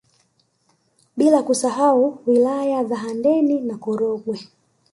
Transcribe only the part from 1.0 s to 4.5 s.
Bila kusahau wilaya za Handeni na Korogwe